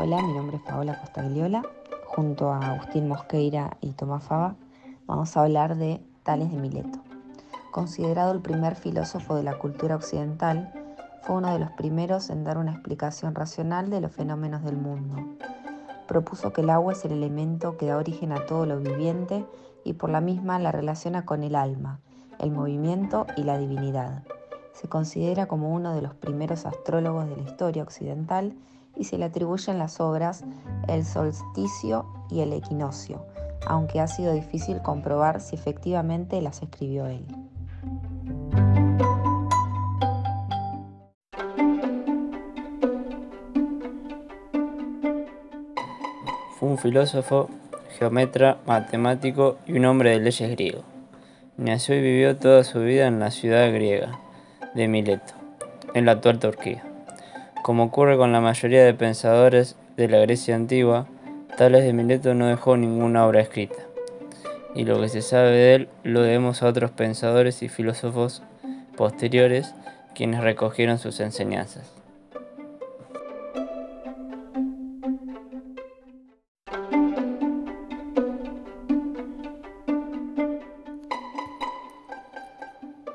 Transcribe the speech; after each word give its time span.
Hola, 0.00 0.22
mi 0.22 0.32
nombre 0.32 0.58
es 0.58 0.62
Paola 0.62 1.00
Costagliola. 1.00 1.60
Junto 2.06 2.52
a 2.52 2.60
Agustín 2.60 3.08
Mosqueira 3.08 3.76
y 3.80 3.94
Tomás 3.94 4.22
Fava 4.22 4.54
vamos 5.08 5.36
a 5.36 5.42
hablar 5.42 5.74
de 5.74 6.00
Tales 6.22 6.52
de 6.52 6.56
Mileto. 6.56 7.00
Considerado 7.72 8.30
el 8.30 8.40
primer 8.40 8.76
filósofo 8.76 9.34
de 9.34 9.42
la 9.42 9.58
cultura 9.58 9.96
occidental, 9.96 10.72
fue 11.22 11.34
uno 11.34 11.52
de 11.52 11.58
los 11.58 11.72
primeros 11.72 12.30
en 12.30 12.44
dar 12.44 12.58
una 12.58 12.74
explicación 12.74 13.34
racional 13.34 13.90
de 13.90 14.00
los 14.00 14.12
fenómenos 14.12 14.62
del 14.62 14.76
mundo. 14.76 15.16
Propuso 16.06 16.52
que 16.52 16.60
el 16.60 16.70
agua 16.70 16.92
es 16.92 17.04
el 17.04 17.10
elemento 17.10 17.76
que 17.76 17.86
da 17.86 17.96
origen 17.96 18.30
a 18.30 18.46
todo 18.46 18.66
lo 18.66 18.78
viviente 18.78 19.44
y 19.82 19.94
por 19.94 20.10
la 20.10 20.20
misma 20.20 20.60
la 20.60 20.70
relaciona 20.70 21.26
con 21.26 21.42
el 21.42 21.56
alma, 21.56 21.98
el 22.38 22.52
movimiento 22.52 23.26
y 23.36 23.42
la 23.42 23.58
divinidad. 23.58 24.22
Se 24.74 24.86
considera 24.86 25.46
como 25.46 25.74
uno 25.74 25.92
de 25.92 26.02
los 26.02 26.14
primeros 26.14 26.66
astrólogos 26.66 27.28
de 27.28 27.36
la 27.36 27.42
historia 27.42 27.82
occidental 27.82 28.54
y 28.98 29.04
se 29.04 29.16
le 29.16 29.26
atribuyen 29.26 29.78
las 29.78 30.00
obras 30.00 30.44
El 30.88 31.04
solsticio 31.04 32.06
y 32.30 32.40
El 32.40 32.52
equinoccio, 32.52 33.24
aunque 33.66 34.00
ha 34.00 34.06
sido 34.06 34.34
difícil 34.34 34.82
comprobar 34.82 35.40
si 35.40 35.54
efectivamente 35.54 36.40
las 36.42 36.62
escribió 36.62 37.06
él. 37.06 37.24
Fue 46.58 46.68
un 46.68 46.78
filósofo, 46.78 47.48
geometra, 47.98 48.58
matemático 48.66 49.58
y 49.66 49.74
un 49.74 49.84
hombre 49.84 50.10
de 50.10 50.18
leyes 50.18 50.50
griego. 50.50 50.82
Nació 51.56 51.94
y 51.94 52.00
vivió 52.00 52.36
toda 52.36 52.64
su 52.64 52.80
vida 52.80 53.06
en 53.06 53.20
la 53.20 53.30
ciudad 53.30 53.72
griega 53.72 54.18
de 54.74 54.88
Mileto, 54.88 55.34
en 55.94 56.04
la 56.04 56.12
actual 56.12 56.40
Turquía. 56.40 56.87
Como 57.62 57.84
ocurre 57.84 58.16
con 58.16 58.32
la 58.32 58.40
mayoría 58.40 58.84
de 58.84 58.94
pensadores 58.94 59.76
de 59.96 60.08
la 60.08 60.18
Grecia 60.18 60.54
antigua, 60.54 61.06
Tales 61.56 61.84
de 61.84 61.92
Mileto 61.92 62.34
no 62.34 62.46
dejó 62.46 62.76
ninguna 62.76 63.26
obra 63.26 63.40
escrita, 63.40 63.82
y 64.74 64.84
lo 64.84 65.00
que 65.00 65.08
se 65.08 65.22
sabe 65.22 65.50
de 65.50 65.74
él 65.74 65.88
lo 66.04 66.22
debemos 66.22 66.62
a 66.62 66.66
otros 66.68 66.92
pensadores 66.92 67.62
y 67.62 67.68
filósofos 67.68 68.42
posteriores 68.96 69.74
quienes 70.14 70.40
recogieron 70.40 70.98
sus 70.98 71.20
enseñanzas. 71.20 71.92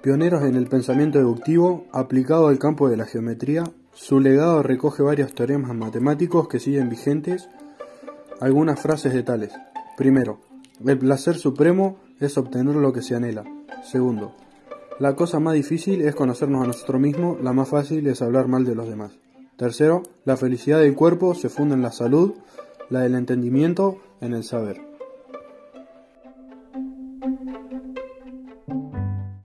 Pioneros 0.01 0.43
en 0.43 0.57
el 0.57 0.67
pensamiento 0.67 1.17
deductivo 1.17 1.85
aplicado 1.93 2.49
al 2.49 2.59
campo 2.59 2.89
de 2.89 2.97
la 2.97 3.05
geometría, 3.05 3.63
su 3.93 4.19
legado 4.19 4.63
recoge 4.63 5.03
varios 5.03 5.33
teoremas 5.33 5.75
matemáticos 5.75 6.47
que 6.47 6.59
siguen 6.59 6.89
vigentes. 6.89 7.49
Algunas 8.41 8.79
frases 8.79 9.13
de 9.13 9.23
tales. 9.23 9.53
Primero, 9.95 10.39
el 10.85 10.97
placer 10.97 11.35
supremo 11.35 11.97
es 12.19 12.37
obtener 12.37 12.75
lo 12.75 12.91
que 12.91 13.03
se 13.03 13.15
anhela. 13.15 13.43
Segundo, 13.83 14.33
la 14.99 15.15
cosa 15.15 15.39
más 15.39 15.53
difícil 15.53 16.01
es 16.01 16.15
conocernos 16.15 16.63
a 16.63 16.67
nosotros 16.67 16.99
mismos, 16.99 17.41
la 17.41 17.53
más 17.53 17.69
fácil 17.69 18.07
es 18.07 18.21
hablar 18.21 18.47
mal 18.47 18.65
de 18.65 18.75
los 18.75 18.87
demás. 18.87 19.11
Tercero, 19.57 20.03
la 20.25 20.37
felicidad 20.37 20.79
del 20.79 20.95
cuerpo 20.95 21.35
se 21.35 21.49
funda 21.49 21.75
en 21.75 21.83
la 21.83 21.91
salud, 21.91 22.33
la 22.89 23.01
del 23.01 23.15
entendimiento 23.15 23.99
en 24.21 24.33
el 24.33 24.43
saber. 24.43 24.81